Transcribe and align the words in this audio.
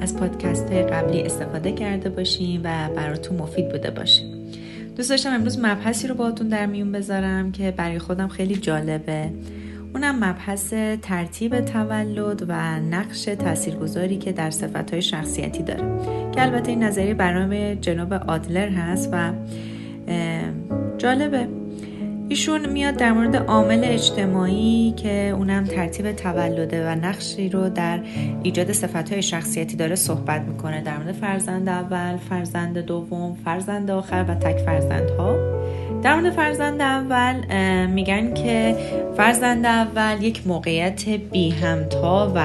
از 0.00 0.16
پادکست 0.16 0.70
های 0.70 0.82
قبلی 0.82 1.22
استفاده 1.22 1.72
کرده 1.72 2.08
باشیم 2.08 2.60
و 2.64 2.88
براتون 2.96 3.36
مفید 3.36 3.68
بوده 3.68 3.90
باشه. 3.90 4.22
دوست 4.96 5.10
داشتم 5.10 5.30
امروز 5.34 5.58
مبحثی 5.58 6.08
رو 6.08 6.14
باهاتون 6.14 6.48
در 6.48 6.66
میون 6.66 6.92
بذارم 6.92 7.52
که 7.52 7.70
برای 7.70 7.98
خودم 7.98 8.28
خیلی 8.28 8.56
جالبه. 8.56 9.30
اونم 9.94 10.24
مبحث 10.24 10.74
ترتیب 11.02 11.60
تولد 11.60 12.44
و 12.48 12.80
نقش 12.80 13.24
تاثیرگذاری 13.24 14.16
که 14.16 14.32
در 14.32 14.52
های 14.92 15.02
شخصیتی 15.02 15.62
داره 15.62 15.82
که 16.32 16.42
البته 16.42 16.68
این 16.68 16.82
نظریه 16.82 17.14
برنامه 17.14 17.76
جناب 17.76 18.12
آدلر 18.12 18.68
هست 18.68 19.08
و 19.12 19.32
جالبه. 20.98 21.48
ایشون 22.28 22.68
میاد 22.68 22.96
در 22.96 23.12
مورد 23.12 23.36
عامل 23.36 23.84
اجتماعی 23.84 24.94
که 24.96 25.28
اونم 25.28 25.64
ترتیب 25.64 26.12
تولده 26.12 26.86
و 26.86 26.94
نقشی 26.94 27.48
رو 27.48 27.68
در 27.68 28.00
ایجاد 28.42 28.72
صفتهای 28.72 29.22
شخصیتی 29.22 29.76
داره 29.76 29.94
صحبت 29.94 30.40
می‌کنه. 30.42 30.82
در 30.82 30.96
مورد 30.96 31.12
فرزند 31.12 31.68
اول، 31.68 32.16
فرزند 32.16 32.78
دوم، 32.78 33.36
فرزند 33.44 33.90
آخر 33.90 34.24
و 34.28 34.34
تک 34.34 34.56
فرزندها. 34.56 35.36
در 36.02 36.14
مورد 36.20 36.32
فرزند 36.32 36.82
اول 36.82 37.36
میگن 37.86 38.34
که 38.34 38.76
فرزند 39.16 39.66
اول 39.66 40.22
یک 40.22 40.46
موقعیت 40.46 41.08
بی 41.08 41.50
همتا 41.50 42.32
و 42.34 42.44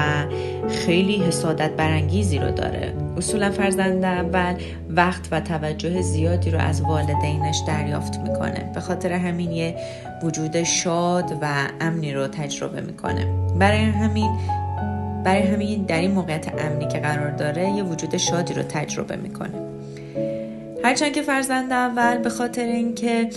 خیلی 0.68 1.16
حسادت 1.16 1.70
برانگیزی 1.70 2.38
رو 2.38 2.50
داره. 2.50 2.94
اصولا 3.16 3.50
فرزند 3.50 4.04
اول 4.04 4.54
وقت 4.90 5.28
و 5.30 5.40
توجه 5.40 6.02
زیادی 6.02 6.50
رو 6.50 6.58
از 6.58 6.80
والدینش 6.80 7.58
دریافت 7.66 8.18
می‌کنه. 8.18 8.70
به 8.74 8.80
خاطر 8.80 9.12
همین 9.12 9.52
یه 9.52 9.76
وجود 10.22 10.62
شاد 10.62 11.38
و 11.42 11.68
امنی 11.80 12.12
رو 12.12 12.26
تجربه 12.26 12.80
می‌کنه. 12.80 13.26
برای 13.58 13.78
همین 13.78 14.30
برای 15.24 15.42
همین 15.42 15.82
در 15.82 15.98
این 15.98 16.10
موقعیت 16.10 16.48
امنی 16.58 16.88
که 16.88 16.98
قرار 16.98 17.30
داره 17.30 17.70
یه 17.70 17.82
وجود 17.82 18.16
شادی 18.16 18.54
رو 18.54 18.62
تجربه 18.62 19.16
می‌کنه. 19.16 19.62
هرچند 20.84 21.12
که 21.12 21.22
فرزند 21.22 21.72
اول 21.72 22.18
به 22.18 22.30
خاطر 22.30 22.64
اینکه 22.64 23.28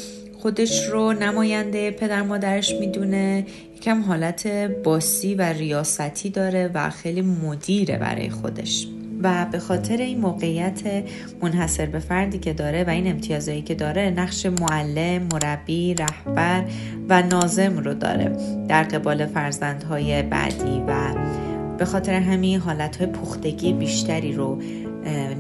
خودش 0.46 0.86
رو 0.86 1.14
نماینده 1.14 1.92
پدر 1.92 2.22
مادرش 2.22 2.74
می‌دونه. 2.80 3.46
یکم 3.76 4.02
حالت 4.02 4.48
باسی 4.84 5.36
و 5.36 5.42
ریاستی 5.42 6.30
داره 6.30 6.72
و 6.74 6.90
خیلی 6.90 7.22
مدیره 7.22 7.98
برای 7.98 8.30
خودش. 8.30 8.88
و 9.24 9.46
به 9.52 9.60
خاطر 9.60 9.98
این 9.98 10.18
موقعیت 10.20 10.82
منحصر 11.42 11.86
به 11.86 12.00
فردی 12.00 12.40
که 12.40 12.54
داره 12.54 12.84
و 12.84 12.90
این 12.90 13.08
امتیازهایی 13.08 13.62
که 13.62 13.76
داره 13.76 14.10
نقش 14.10 14.46
معلم، 14.46 15.28
مربی، 15.34 15.94
رهبر 15.94 16.64
و 17.09 17.24
نازم 17.24 17.78
رو 17.78 17.94
داره 17.94 18.38
در 18.68 18.84
قبال 18.84 19.26
فرزندهای 19.26 20.24
بعدی 20.24 20.82
و 20.88 20.94
به 21.78 21.86
خاطر 21.86 22.14
همین 22.14 22.59
حالتهای 22.59 23.08
پختگی 23.08 23.74
بیشتری 23.74 24.34
رو 24.34 24.62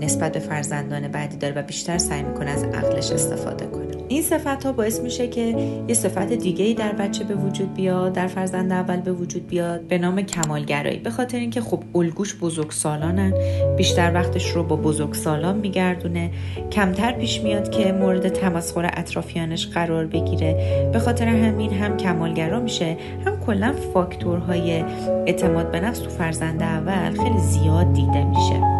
نسبت 0.01 0.33
به 0.33 0.39
فرزندان 0.39 1.07
بعدی 1.07 1.37
داره 1.37 1.53
و 1.53 1.61
بیشتر 1.61 1.97
سعی 1.97 2.23
می‌کنه 2.23 2.49
از 2.49 2.63
عقلش 2.63 3.11
استفاده 3.11 3.65
کنه. 3.65 3.84
این 4.07 4.21
صفت 4.21 4.65
ها 4.65 4.71
باعث 4.71 4.99
میشه 4.99 5.27
که 5.27 5.41
یه 5.87 5.95
صفت 5.95 6.33
دیگه 6.33 6.65
ای 6.65 6.73
در 6.73 6.91
بچه 6.91 7.23
به 7.23 7.35
وجود 7.35 7.73
بیاد 7.73 8.13
در 8.13 8.27
فرزند 8.27 8.71
اول 8.71 9.01
به 9.01 9.13
وجود 9.13 9.47
بیاد 9.47 9.81
به 9.81 9.97
نام 9.97 10.21
کمالگرایی. 10.21 10.99
به 10.99 11.09
خاطر 11.09 11.37
اینکه 11.37 11.61
خب 11.61 11.83
الگوش 11.95 12.35
بزرگسالانن 12.35 13.33
بیشتر 13.77 14.11
وقتش 14.13 14.49
رو 14.49 14.63
با 14.63 14.75
بزرگسالان 14.75 15.57
میگردونه. 15.57 16.31
کمتر 16.71 17.11
پیش 17.11 17.41
میاد 17.41 17.69
که 17.69 17.91
مورد 17.91 18.29
تمسخر 18.29 18.89
اطرافیانش 18.93 19.67
قرار 19.67 20.05
بگیره. 20.05 20.89
به 20.93 20.99
خاطر 20.99 21.27
همین 21.27 21.73
هم 21.73 21.97
کمالگرا 21.97 22.59
میشه 22.59 22.97
هم 23.25 23.39
کلا 23.45 23.73
فاکتورهای 23.93 24.83
اعتماد 25.25 25.71
به 25.71 25.79
نفس 25.79 25.99
تو 25.99 26.09
فرزند 26.09 26.63
اول 26.63 27.23
خیلی 27.23 27.39
زیاد 27.39 27.93
دیده 27.93 28.23
میشه. 28.23 28.74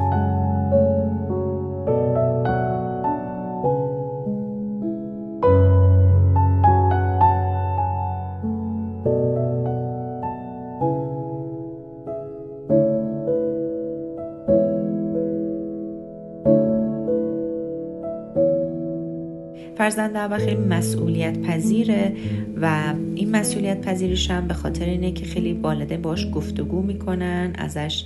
فرزند 19.86 20.18
اول 20.18 20.38
خیلی 20.38 20.56
مسئولیت 20.56 21.42
پذیره 21.42 22.14
و 22.62 22.94
این 23.16 23.32
مسئولیت 23.32 23.82
پذیریش 23.82 24.32
هم 24.32 24.48
به 24.48 24.54
خاطر 24.54 24.86
اینه 24.86 25.12
که 25.12 25.26
خیلی 25.26 25.54
والده 25.54 25.98
باش 25.98 26.28
گفتگو 26.34 26.82
می‌کنن 26.82 27.54
ازش 27.58 28.04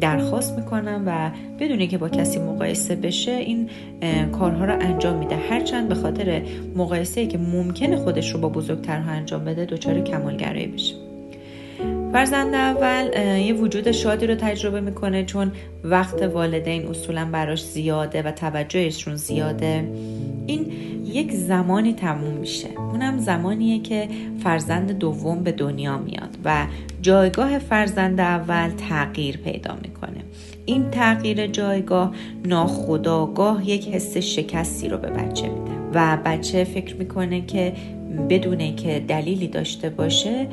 درخواست 0.00 0.58
می‌کنن 0.58 1.02
و 1.06 1.30
بدونی 1.60 1.86
که 1.86 1.98
با 1.98 2.08
کسی 2.08 2.38
مقایسه 2.38 2.96
بشه 2.96 3.32
این 3.32 3.68
کارها 4.32 4.64
رو 4.64 4.72
انجام 4.80 5.16
میده. 5.16 5.36
هرچند 5.50 5.88
به 5.88 5.94
خاطر 5.94 6.42
مقایسه 6.76 7.26
که 7.26 7.38
ممکنه 7.38 7.96
خودش 7.96 8.32
رو 8.32 8.40
با 8.40 8.48
بزرگترها 8.48 9.10
انجام 9.10 9.44
بده 9.44 9.64
دچار 9.64 10.00
کمالگرایی 10.00 10.66
بشه. 10.66 10.94
فرزند 12.12 12.54
اول 12.54 13.10
یه 13.40 13.52
وجود 13.52 13.90
شادی 13.90 14.26
رو 14.26 14.34
تجربه 14.34 14.80
می‌کنه 14.80 15.24
چون 15.24 15.52
وقت 15.84 16.22
والدین 16.22 16.86
اصولا 16.86 17.28
براش 17.32 17.64
زیاده 17.64 18.22
و 18.22 18.30
توجهشون 18.30 19.16
زیاده. 19.16 19.88
این 20.46 20.66
یک 21.06 21.32
زمانی 21.32 21.92
تموم 21.92 22.34
میشه. 22.34 22.68
اونم 22.92 23.18
زمانیه 23.18 23.82
که 23.82 24.08
فرزند 24.42 24.92
دوم 24.92 25.42
به 25.42 25.52
دنیا 25.52 25.98
میاد 25.98 26.38
و 26.44 26.66
جایگاه 27.02 27.58
فرزند 27.58 28.20
اول 28.20 28.70
تغییر 28.70 29.36
پیدا 29.36 29.76
می‌کنه. 29.82 30.24
این 30.66 30.90
تغییر 30.90 31.46
جایگاه 31.46 32.14
ناخداگاه 32.44 33.68
یک 33.68 33.88
حس 33.88 34.16
شکستی 34.16 34.88
رو 34.88 34.98
به 34.98 35.08
بچه 35.10 35.48
میده 35.48 35.70
و 35.94 36.18
بچه 36.24 36.64
فکر 36.64 36.96
می‌کنه 36.96 37.46
که 37.46 37.72
بدون 38.28 38.76
که 38.76 39.04
دلیلی 39.08 39.48
داشته 39.48 39.90
باشه 39.90 40.48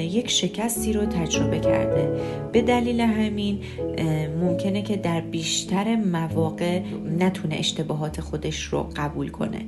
یک 0.00 0.30
شکستی 0.30 0.92
رو 0.92 1.06
تجربه 1.06 1.58
کرده. 1.58 2.20
به 2.52 2.62
دلیل 2.62 3.00
همین 3.00 3.60
ممکنه 4.40 4.82
که 4.82 4.96
در 4.96 5.20
بیشتر 5.20 5.96
مواقع 5.96 6.80
نتونه 7.18 7.54
اشتباهات 7.54 8.20
خودش 8.20 8.64
رو 8.64 8.90
قبول 8.96 9.28
کنه 9.28 9.60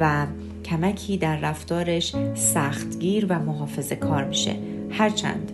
و 0.00 0.26
کمکی 0.64 1.16
در 1.16 1.36
رفتارش 1.36 2.14
سختگیر 2.34 3.26
و 3.28 3.38
محافظه 3.38 3.96
کار 3.96 4.24
میشه. 4.24 4.54
هرچند 4.90 5.52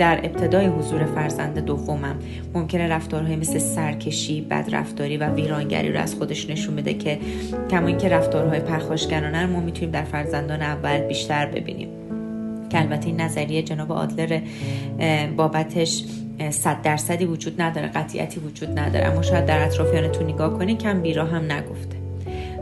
در 0.00 0.20
ابتدای 0.24 0.66
حضور 0.66 1.04
فرزند 1.04 1.58
دومم. 1.58 2.16
ممکنه 2.54 2.88
رفتارهای 2.88 3.36
مثل 3.36 3.58
سرکشی، 3.58 4.40
بدرفتاری 4.40 5.16
و 5.16 5.34
ویرانگری 5.34 5.92
رو 5.92 6.00
از 6.00 6.14
خودش 6.14 6.50
نشون 6.50 6.76
بده 6.76 6.94
که 6.94 7.18
کما 7.70 7.86
اینکه 7.86 8.08
رفتارهای 8.08 8.60
پرخاشگرانه 8.60 9.46
ما 9.46 9.60
می‌تونیم 9.60 9.90
در 9.90 10.04
فرزندان 10.04 10.62
اول 10.62 10.98
بیشتر 10.98 11.46
ببینیم. 11.46 11.88
که 12.70 12.80
البته 12.80 13.06
این 13.06 13.20
نظریه 13.20 13.62
جناب 13.62 13.92
آدلر 13.92 14.40
بابتش 15.36 16.04
صد 16.50 16.82
درصدی 16.82 17.24
وجود 17.24 17.62
نداره 17.62 17.88
قطعیتی 17.88 18.40
وجود 18.40 18.78
نداره. 18.78 19.06
اما 19.06 19.22
شاید 19.22 19.46
در 19.46 19.64
اطرافیانتون 19.64 20.26
نگاه 20.26 20.58
کنید 20.58 20.78
کم 20.78 21.02
بیرا 21.02 21.24
هم 21.24 21.52
نگفته. 21.52 21.99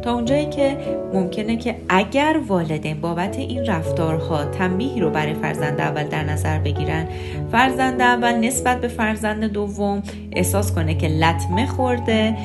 تا 0.03 0.15
اونجایی 0.15 0.47
که 0.47 0.77
ممکنه 1.15 1.57
که 1.57 1.77
اگر 1.89 2.41
والدین 2.49 3.01
بابت 3.01 3.39
این 3.39 3.67
رفتارها 3.67 4.45
تنبیهی 4.45 5.01
رو 5.01 5.11
برای 5.11 5.35
فرزند 5.35 5.81
اول 5.81 6.05
در 6.05 6.25
نظر 6.25 6.59
بگیرن 6.59 7.09
فرزند 7.53 8.01
اول 8.01 8.33
نسبت 8.33 8.81
به 8.81 8.89
فرزند 8.89 9.45
دوم 9.45 10.03
احساس 10.33 10.73
کنه 10.73 10.95
که 10.95 11.09
لطمه 11.09 11.67
خورده 11.67 12.37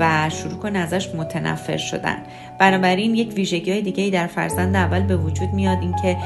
و 0.00 0.30
شروع 0.30 0.58
کنه 0.58 0.78
ازش 0.78 1.14
متنفر 1.14 1.76
شدن. 1.76 2.16
بنابراین 2.58 3.14
یک 3.14 3.32
ویژگی 3.34 3.72
های 3.72 3.82
دیگه 3.82 4.10
در 4.10 4.26
فرزند 4.26 4.76
اول 4.76 5.02
به 5.02 5.16
وجود 5.16 5.48
میاد 5.52 5.78
اینکه 5.80 6.16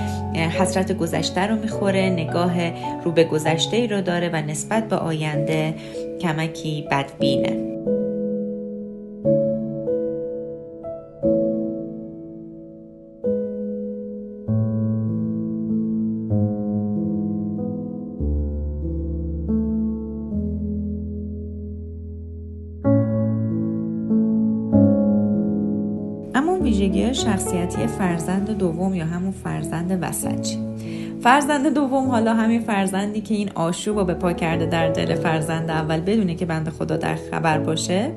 حسرت 0.49 0.93
گذشته 0.93 1.47
رو 1.47 1.56
می‌خوره 1.56 2.11
نگاه 2.11 2.55
رو 3.05 3.12
به 3.12 3.25
گذشته 3.25 3.76
ای 3.76 3.87
رو 3.87 4.00
داره 4.00 4.31
و 4.32 4.37
نسبت 4.37 4.88
به 4.88 4.97
آینده 4.97 5.75
کمکی 6.20 6.87
بدبینه. 6.91 7.79
ویژگی 26.69 27.15
شخصیتی 27.15 27.87
فرزند 27.87 28.50
دوم 28.50 28.94
یا 28.94 29.05
همون 29.05 29.31
فرزند 29.31 29.99
وسطی 30.03 30.59
فرزند 31.23 31.75
دوم 31.75 32.09
حالا 32.09 32.35
همین 32.35 32.61
فرزندی 32.61 33.20
که 33.20 33.35
این 33.35 33.50
آشوب 33.55 33.99
رو 33.99 34.05
به 34.05 34.15
پا 34.15 34.32
کرده 34.32 34.67
در 34.67 34.88
دل 34.88 35.15
فرزند 35.15 35.70
اول 35.70 36.00
بدونه 36.00 36.35
که 36.35 36.47
بند 36.47 36.69
خدا 36.69 36.97
در 36.97 37.15
خبر 37.31 37.59
باشه. 37.59 38.12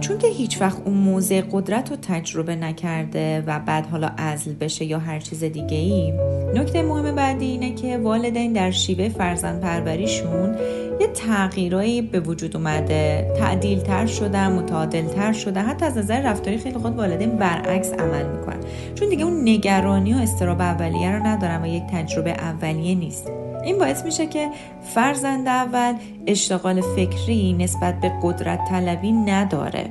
چون 0.00 0.18
که 0.18 0.28
هیچ 0.28 0.60
وقت 0.60 0.82
اون 0.84 0.94
موضع 0.94 1.42
قدرت 1.52 1.90
رو 1.90 1.96
تجربه 2.02 2.56
نکرده 2.56 3.44
و 3.46 3.58
بعد 3.58 3.86
حالا 3.86 4.10
ازل 4.16 4.52
بشه 4.52 4.84
یا 4.84 4.98
هر 4.98 5.20
چیز 5.20 5.44
دیگه 5.44 5.76
ای 5.76 6.12
نکته 6.54 6.82
مهم 6.82 7.14
بعدی 7.14 7.46
اینه 7.46 7.74
که 7.74 7.98
والدین 7.98 8.52
در 8.52 8.70
شیوه 8.70 9.08
فرزند 9.08 9.60
پروریشون 9.60 10.56
یه 11.00 11.06
تغییرایی 11.06 12.02
به 12.02 12.20
وجود 12.20 12.56
اومده. 12.56 13.32
تعدیل 13.38 13.80
تر 13.80 14.06
شدن 14.06 14.52
متعادل 14.52 15.06
تر 15.06 15.32
شدن 15.32 15.64
حتی 15.64 15.84
از 15.84 15.98
نظر 15.98 16.20
رفتاری 16.20 16.58
خیلی 16.58 16.78
خود 16.78 16.96
والدین 16.96 17.36
برعکس 17.36 17.92
عمل 17.92 18.26
می‌کنن. 18.26 18.60
چون 18.94 19.08
دیگه 19.08 19.24
اون 19.24 19.48
نگرانی 19.48 20.14
و 20.14 20.16
استراب 20.16 20.60
اولیه 20.60 21.10
رو 21.10 21.26
ندارن 21.26 21.62
و 21.62 21.66
یک 21.66 21.82
تجربه 21.92 22.30
اولیه 22.30 22.94
نیست. 22.94 23.30
این 23.64 23.78
باعث 23.78 24.04
میشه 24.04 24.26
که 24.26 24.48
فرزند 24.94 25.48
اول 25.48 25.94
اشتغال 26.26 26.80
فکری 26.80 27.52
نسبت 27.52 28.00
به 28.00 28.12
قدرت 28.22 28.60
طلبی 28.70 29.12
نداره. 29.12 29.90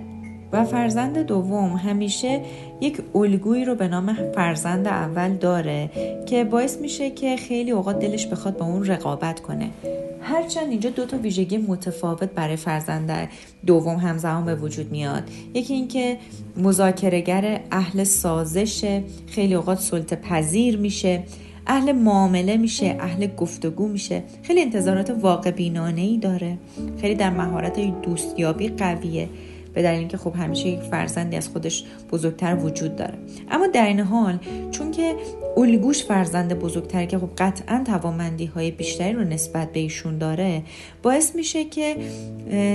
و 0.52 0.66
فرزند 0.66 1.18
دوم 1.18 1.74
همیشه 1.74 2.42
یک 2.82 3.02
الگویی 3.16 3.66
رو 3.66 3.76
به 3.76 3.88
نام 3.88 4.18
فرزند 4.36 4.88
اول 4.88 5.34
داره 5.34 5.90
که 6.26 6.44
باعث 6.44 6.78
میشه 6.78 7.10
که 7.10 7.36
خیلی 7.38 7.72
اوقات 7.72 8.00
دلش 8.00 8.28
بخواد 8.28 8.58
با 8.58 8.66
اون 8.66 8.86
رقابت 8.86 9.40
کنه. 9.40 9.70
هرچند 10.22 10.70
اینجا 10.70 10.90
دو 10.90 11.06
تا 11.06 11.18
ویژگی 11.18 11.58
متفاوت 11.58 12.30
برای 12.30 12.56
فرزند 12.56 13.30
دوم 13.66 13.96
همزمان 13.96 14.46
به 14.46 14.56
وجود 14.56 14.92
میاد. 14.92 15.24
یکی 15.54 15.74
اینکه 15.74 16.18
مذاکرهگر 16.58 17.62
اهل 17.72 18.04
سازش 18.04 19.02
خیلی 19.28 19.56
اوقات 19.56 19.80
سلطه 19.80 20.16
پذیر 20.16 20.78
میشه 20.78 21.24
اهل 21.68 21.92
معامله 21.92 22.58
میشه 22.58 22.98
اهل 23.00 23.28
گفتگو 23.28 23.88
میشه. 23.88 24.24
خیلی 24.44 24.62
انتظارات 24.62 25.10
واقع 25.10 25.52
بینانه 25.52 26.02
ای 26.02 26.18
داره. 26.18 26.58
خیلی 27.02 27.16
در 27.16 27.30
مهارت 27.30 28.02
دوستیابی 28.02 28.68
قویه. 28.70 29.30
به 29.77 29.83
دلیل 29.83 30.00
اینکه 30.00 30.18
خب 30.18 30.35
همیشه 30.35 30.68
یک 30.68 30.79
فرزندی 30.79 31.38
از 31.38 31.50
خودش 31.50 31.83
بزرگتر 32.12 32.56
وجود 32.56 32.95
داره. 32.95 33.13
اما 33.51 33.68
در 33.68 33.85
این 33.85 34.00
حال 34.00 34.39
چون 34.71 34.91
که 34.91 35.15
الگوش 35.57 36.03
فرزند 36.03 36.59
بزرگتر 36.59 37.06
که 37.06 37.18
خب 37.18 37.29
قطعا 37.38 37.83
توامندی 37.85 38.45
های 38.45 38.71
بیشتری 38.71 39.13
رو 39.13 39.24
نسبت 39.24 39.71
به 39.71 39.79
ایشون 39.79 40.18
داره 40.18 40.63
باعث 41.03 41.35
میشه 41.35 41.65
که 41.65 41.95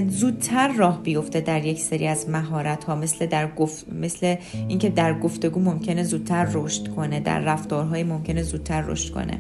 زودتر 0.09 0.73
راه 0.73 1.03
بیفته 1.03 1.41
در 1.41 1.65
یک 1.65 1.81
سری 1.81 2.07
از 2.07 2.29
مهارت 2.29 2.85
ها 2.85 2.95
مثل 2.95 3.27
در 3.27 3.55
گفت 3.55 3.87
مثل 3.93 4.37
اینکه 4.69 4.89
در 4.89 5.19
گفتگو 5.19 5.61
ممکنه 5.61 6.03
زودتر 6.03 6.49
رشد 6.53 6.89
کنه 6.89 7.21
در 7.21 7.41
رفتارهای 7.41 8.05
ممکنه 8.05 8.43
زودتر 8.43 8.83
رشد 8.83 9.15
کنه. 9.15 9.39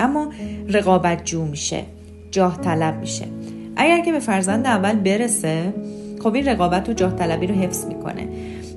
اما 0.00 0.32
رقابت 0.68 1.24
جو 1.24 1.44
میشه 1.44 1.82
جاه 2.30 2.60
طلب 2.60 3.00
میشه. 3.00 3.26
اگر 3.76 4.00
که 4.00 4.12
به 4.12 4.18
فرزند 4.18 4.66
اول 4.66 4.96
برسه 4.96 5.72
خب 6.24 6.36
رقابت 6.36 6.88
و 6.88 6.92
جاه 6.92 7.16
طلبی 7.16 7.46
رو 7.46 7.54
حفظ 7.54 7.84
می‌کنه. 7.84 8.28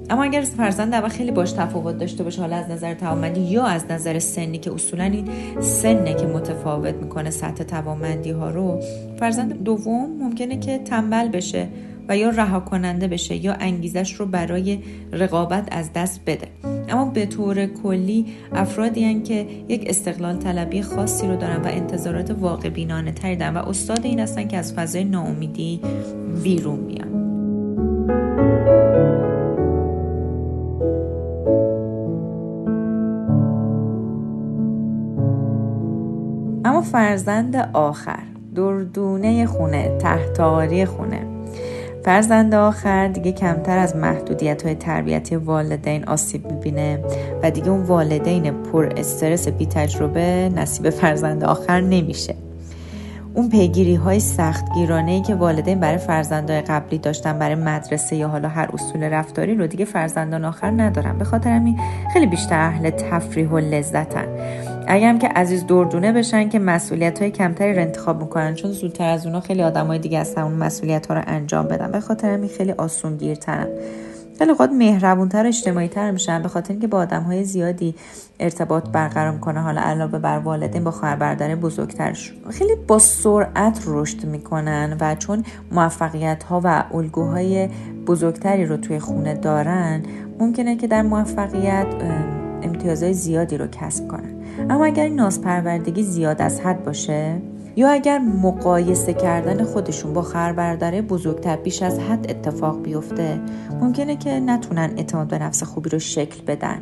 اما 0.10 0.24
اگر 0.24 0.42
فرزند 0.42 0.94
اول 0.94 1.10
خیلی 1.10 1.32
باش 1.32 1.52
تفاوت 1.52 1.98
داشته 1.98 2.24
باشه 2.24 2.42
حالا 2.42 2.56
از 2.56 2.70
نظر 2.70 2.94
توانمندی 2.94 3.42
یا 3.42 3.66
از 3.66 3.86
نظر 3.90 4.20
سنی 4.20 4.58
که 4.58 4.74
اصولا 4.74 5.04
این 5.04 5.28
سنه 5.60 6.14
که 6.14 6.26
متفاوت 6.26 6.96
می‌کنه 6.96 7.30
سطح 7.30 7.64
توانمندی 7.64 8.32
ها 8.32 8.50
رو 8.50 8.80
فرزند 9.20 9.64
دوم 9.64 10.10
ممکنه 10.20 10.60
که 10.60 10.78
تنبل 10.78 11.28
بشه 11.28 11.68
و 12.10 12.18
یا 12.18 12.30
رها 12.30 12.60
کننده 12.60 13.08
بشه 13.08 13.36
یا 13.36 13.54
انگیزش 13.54 14.14
رو 14.14 14.26
برای 14.26 14.80
رقابت 15.12 15.68
از 15.72 15.94
دست 15.94 16.22
بده. 16.26 16.48
اما 16.90 17.06
به 17.06 17.26
طور 17.26 17.66
کلی 17.66 18.26
افرادی 18.54 19.04
هن 19.04 19.24
که 19.24 19.46
یک 19.68 19.84
استقلال 19.88 20.38
طلبی 20.38 20.82
خاصی 20.82 21.28
رو 21.28 21.36
دارن 21.36 21.62
و 21.62 21.68
انتظارات 21.68 22.32
واقع 22.32 22.70
بینانه 22.70 23.12
تری 23.12 23.36
دارن 23.36 23.58
و 23.58 23.70
استاد 23.70 24.06
این 24.06 24.20
هستن 24.20 24.48
که 24.48 24.58
از 24.58 24.74
فضای 24.74 25.04
ناامیدی 25.04 25.82
بیرون 26.44 26.80
میان. 26.80 27.07
اما 36.66 36.82
فرزند 36.82 37.56
آخر 37.74 38.20
دردونه 38.56 39.46
خونه 39.46 39.98
تحتاری 39.98 40.86
خونه. 40.86 41.22
فرزند 42.06 42.56
آخر 42.56 43.08
دیگه 43.08 43.32
کمتر 43.32 43.78
از 43.78 43.96
محدودیت 43.96 44.66
های 44.66 44.76
تربیتی 44.76 45.36
والدین 45.36 46.04
آسیب 46.04 46.52
می‌بینه 46.52 47.04
و 47.44 47.52
دیگه 47.52 47.70
اون 47.70 47.84
والدین 47.84 48.64
پر 48.64 48.90
استرس 48.98 49.48
بی 49.48 49.66
تجربه 49.66 50.50
نصیب 50.56 50.90
فرزند 50.90 51.44
آخر 51.44 51.82
نمیشه. 51.82 52.36
اون 53.38 53.50
پیگیری 53.50 53.96
های 53.96 54.20
سخت 54.20 54.74
گیرانه 54.74 55.12
ای 55.12 55.22
که 55.22 55.36
والدین 55.36 55.80
برای 55.80 55.98
فرزندان 55.98 56.62
قبلی 56.62 56.98
داشتن 56.98 57.40
برای 57.40 57.56
مدرسه 57.56 58.16
یا 58.16 58.28
حالا 58.28 58.50
هر 58.50 58.70
اصول 58.74 59.04
رفتاری 59.04 59.56
رو 59.56 59.68
دیگه 59.68 59.86
فرزندان 59.86 60.46
آخر 60.46 60.72
ندارن. 60.72 61.18
به 61.18 61.26
خاطر 61.26 61.50
همین 61.50 61.80
خیلی 62.14 62.26
بیشتر 62.26 62.60
اهل 62.60 62.90
تفریح 62.90 63.50
و 63.50 63.58
لذتن. 63.58 64.26
اگرم 64.88 65.20
که 65.20 65.28
عزیز 65.28 65.68
دردونه 65.68 66.12
بشن 66.12 66.50
که 66.50 66.60
مسئولیت 66.60 67.22
های 67.22 67.32
کمتری 67.32 67.74
رو 67.74 67.82
انتخاب 67.82 68.22
می‌کنن 68.22 68.56
چون 68.56 68.72
زودتر 68.72 69.10
از 69.10 69.26
اونا 69.26 69.40
خیلی 69.40 69.62
های 69.62 70.00
دیگه 70.00 70.20
هستن 70.20 70.42
اون 70.42 70.54
مسئولیت 70.54 71.08
ها 71.08 71.14
رو 71.14 71.22
انجام 71.28 71.68
بدن. 71.68 71.92
به 71.92 72.00
خاطر 72.00 72.34
همین 72.34 72.50
خیلی 72.50 72.72
آسون 72.72 73.18
گیرترن 73.18 73.68
خیلی 74.38 74.54
خود 74.54 74.70
مهربونتر 74.70 75.44
و 75.44 75.48
اجتماعی 75.48 75.88
تر 75.88 76.12
میشن 76.12 76.42
به 76.42 76.50
خاطر 76.50 76.72
اینکه 76.72 76.88
با 76.88 76.98
آدم 76.98 77.24
های 77.24 77.44
زیادی 77.44 77.96
ارتباط 78.40 78.90
برقرار 78.90 79.32
می‌کنه. 79.32 79.62
حالا 79.62 79.82
علاوه 79.82 80.20
بر 80.20 80.38
والدین 80.38 80.84
با 80.84 80.92
خواهر 80.92 81.16
برادر 81.16 81.56
بزرگترش 81.56 82.34
خیلی 82.50 82.76
با 82.88 83.00
سرعت 83.00 83.84
رشد 83.88 84.26
می‌کنن 84.26 84.98
و 85.00 85.16
چون 85.16 85.44
موفقیت 85.72 86.44
ها 86.44 86.62
و 86.64 86.84
الگوهای 86.94 87.70
بزرگتری 88.08 88.66
رو 88.66 88.78
توی 88.78 89.00
خونه 89.00 89.34
دارن 89.34 90.04
ممکنه 90.40 90.76
که 90.76 90.88
در 90.88 91.02
موفقیت 91.02 91.88
امتیازهای 92.64 93.14
زیادی 93.14 93.58
رو 93.58 93.68
کسب 93.68 94.08
کنن. 94.08 94.36
اما 94.70 94.86
اگر 94.86 95.04
این 95.04 95.16
نازپروردگی 95.16 96.04
زیاد 96.04 96.42
از 96.42 96.60
حد 96.60 96.84
باشه؟ 96.84 97.42
یا 97.78 97.90
اگر 97.90 98.20
مقایسه 98.20 99.14
کردن 99.14 99.64
خودشون 99.64 100.14
با 100.14 100.22
خربردره 100.22 101.02
بزرگتر 101.02 101.56
بیش 101.56 101.82
از 101.82 102.00
حد 102.00 102.30
اتفاق 102.30 102.82
بیفته 102.82 103.40
ممکنه 103.82 104.16
که 104.16 104.40
نتونن 104.40 104.94
اعتماد 104.98 105.28
به 105.28 105.40
نفس 105.40 105.64
خوبی 105.64 105.90
رو 105.90 106.00
شکل 106.00 106.42
بدن 106.48 106.78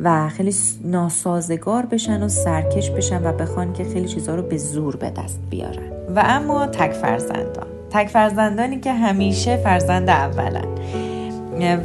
و 0.00 0.28
خیلی 0.28 0.54
ناسازگار 0.84 1.86
بشن 1.86 2.22
و 2.22 2.28
سرکش 2.28 2.90
بشن 2.90 3.26
و 3.26 3.32
بخوان 3.32 3.72
که 3.72 3.84
خیلی 3.84 4.08
چیزها 4.08 4.34
رو 4.34 4.42
به 4.42 4.56
زور 4.56 4.96
به 4.96 5.10
دست 5.10 5.40
بیارن. 5.50 5.92
و 6.16 6.22
اما 6.26 6.66
تک 6.66 6.92
فرزندان. 6.92 7.66
تک 7.90 8.08
فرزندانی 8.08 8.80
که 8.80 8.92
همیشه 8.92 9.56
فرزند 9.56 10.08
اولن. 10.08 10.68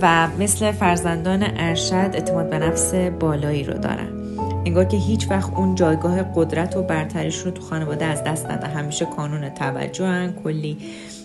و 0.02 0.28
مثل 0.40 0.72
فرزندان 0.72 1.44
ارشد 1.58 2.10
اعتماد 2.14 2.50
به 2.50 2.60
نفس 2.60 2.94
بالایی 2.94 3.64
رو 3.64 3.74
دارن. 3.74 4.23
انگار 4.66 4.86
که 4.86 4.98
هیچ 4.98 5.32
وقت 5.32 5.54
اون 5.54 5.76
جایگاه 5.76 6.24
قدرت 6.36 6.76
و 6.76 6.84
برتریش 6.84 7.38
رو 7.38 7.52
تو 7.52 7.62
خانواده 7.62 8.06
از 8.06 8.24
دست 8.24 8.52
نده. 8.52 8.68
همیشه 8.68 9.06
کانون 9.06 9.50
توجه 9.50 10.06
هن. 10.06 10.34
کلی 10.44 10.78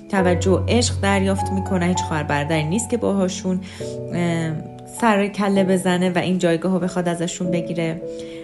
توجه 0.09 0.51
و 0.51 0.65
عشق 0.69 1.01
دریافت 1.03 1.53
می‌کنه. 1.53 1.87
هیچ 1.87 2.03
خواهر 2.03 2.23
برادری 2.23 2.65
نیست 2.65 2.91
که 2.91 2.97
باهاشون 2.97 3.61
سر 5.01 5.27
کله 5.27 5.65
بزنه 5.65 6.11
و 6.11 6.19
این 6.19 6.39
جایگاه 6.39 6.73
رو 6.73 6.79
بخواد 6.79 7.09
ازشون 7.09 7.51
بگیره. 7.51 8.03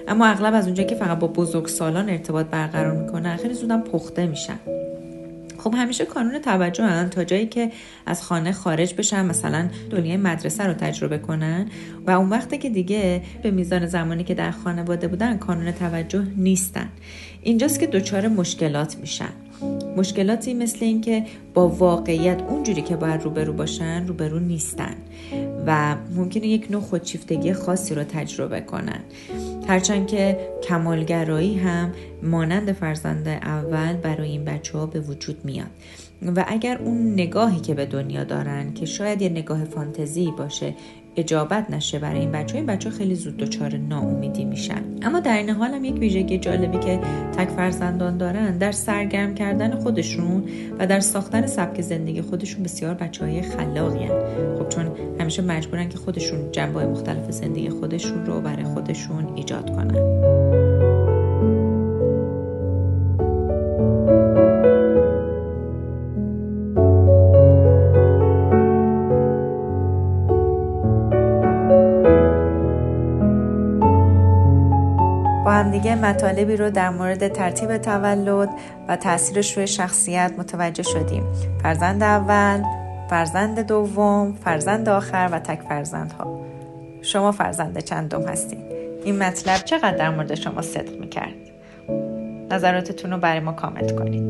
اما 0.08 0.26
اغلب 0.26 0.54
از 0.54 0.66
اونجا 0.66 0.82
که 0.82 0.94
فقط 0.94 1.18
با 1.18 1.26
بزرگ 1.26 1.66
سالان 1.66 2.08
ارتباط 2.08 2.46
برقرار 2.46 2.92
می‌کنن 2.92 3.36
خیلی 3.36 3.54
زودم 3.54 3.80
پخته 3.80 4.26
میشن. 4.26 4.58
خب 5.64 5.74
همیشه 5.74 6.04
کانون 6.04 6.38
توجه 6.38 6.84
هن 6.84 7.10
تا 7.10 7.24
جایی 7.24 7.46
که 7.46 7.70
از 8.06 8.22
خانه 8.22 8.52
خارج 8.52 8.94
بشن 8.94 9.26
مثلا 9.26 9.68
دنیای 9.90 10.16
مدرسه 10.16 10.64
رو 10.64 10.72
تجربه 10.72 11.18
کنن. 11.18 11.68
و 12.06 12.10
اون 12.10 12.28
وقتی 12.28 12.58
که 12.58 12.70
دیگه 12.70 13.22
به 13.42 13.50
میزان 13.50 13.86
زمانی 13.86 14.24
که 14.24 14.34
در 14.34 14.50
خانواده 14.50 15.08
بودن 15.08 15.36
کانون 15.36 15.72
توجه 15.72 16.26
نیستن. 16.36 16.88
اینجاست 17.42 17.80
که 17.80 17.86
دچار 17.86 18.28
مشکلات 18.28 18.96
میشن. 18.96 19.32
مشکلاتی 19.96 20.54
مثل 20.54 20.78
اینکه 20.80 21.24
با 21.54 21.68
واقعیت 21.68 22.42
اونجوری 22.42 22.82
که 22.82 22.96
باید 22.96 23.22
روبرو 23.22 23.52
باشن 23.52 24.06
روبرو 24.06 24.38
نیستن. 24.38 24.94
و 25.66 25.96
ممکنه 26.16 26.46
یک 26.46 26.66
نوع 26.70 26.80
خودشیفتگی 26.80 27.52
خاصی 27.52 27.94
رو 27.94 28.04
تجربه 28.04 28.60
کنن. 28.60 29.00
هرچند 29.68 30.06
که 30.06 30.38
کمالگرایی 30.62 31.58
هم 31.58 31.92
مانند 32.22 32.72
فرزند 32.72 33.28
اول 33.28 33.92
برای 33.92 34.30
این 34.30 34.44
بچه 34.44 34.78
ها 34.78 34.86
به 34.86 35.00
وجود 35.00 35.44
میاد. 35.44 35.70
و 36.36 36.44
اگر 36.48 36.78
اون 36.78 37.12
نگاهی 37.12 37.60
که 37.60 37.74
به 37.74 37.86
دنیا 37.86 38.24
دارن 38.24 38.72
که 38.74 38.86
شاید 38.86 39.22
یه 39.22 39.28
نگاه 39.28 39.64
فانتزی 39.64 40.32
باشه 40.38 40.74
اجابت 41.16 41.70
نشه 41.70 41.98
برای 41.98 42.20
این 42.20 42.32
بچه 42.32 42.56
این 42.56 42.66
بچه 42.66 42.90
خیلی 42.90 43.14
زود 43.14 43.36
دچار 43.36 43.76
ناامیدی 43.76 44.44
میشن. 44.44 44.82
اما 45.02 45.20
در 45.20 45.36
این 45.36 45.50
حال 45.50 45.74
هم 45.74 45.84
یک 45.84 45.94
ویژگی 45.94 46.38
جالبی 46.38 46.78
که 46.78 47.00
تک 47.36 47.48
فرزندان 47.48 48.18
دارن 48.18 48.58
در 48.58 48.72
سرگرم 48.72 49.34
کردن 49.34 49.74
خودشون 49.80 50.44
و 50.78 50.86
در 50.86 51.00
ساختن 51.00 51.46
سبک 51.46 51.80
زندگی 51.80 52.22
خودشون 52.22 52.62
بسیار 52.62 52.94
بچه 52.94 53.24
های 53.24 53.42
خلاقی 53.42 54.06
خب 54.58 54.68
چون 54.68 54.90
همیشه 55.20 55.42
مجبورن 55.42 55.88
که 55.88 55.98
خودشون 55.98 56.52
جنبه 56.52 56.86
مختلف 56.86 57.30
زندگی 57.30 57.68
خودشون 57.68 58.26
رو 58.26 58.40
برای 58.40 58.64
خودشون 58.64 59.34
ایجاد 59.36 59.76
کنن. 59.76 60.43
مطالبی 75.88 76.56
رو 76.56 76.70
در 76.70 76.90
مورد 76.90 77.28
ترتیب 77.28 77.76
تولد 77.76 78.48
و 78.88 78.96
تاثیرش 78.96 79.56
روی 79.56 79.66
شخصیت 79.66 80.32
متوجه 80.38 80.82
شدیم. 80.82 81.24
فرزند 81.62 82.02
اول 82.02 82.62
فرزند 83.10 83.60
دوم 83.60 84.32
فرزند 84.44 84.88
آخر 84.88 85.28
و 85.32 85.38
تک 85.38 85.60
فرزندها. 85.68 86.40
شما 87.02 87.32
فرزند 87.32 87.78
چندم 87.78 88.22
هستین 88.22 88.60
این 89.04 89.18
مطلب 89.18 89.56
چقدر 89.56 89.96
در 89.96 90.10
مورد 90.10 90.34
شما 90.34 90.62
صدق 90.62 91.00
می‌کرد؟ 91.00 91.34
نظراتتون 92.50 93.10
رو 93.10 93.18
برای 93.18 93.40
ما 93.40 93.52
کامنت 93.52 93.92
کنید. 93.92 94.22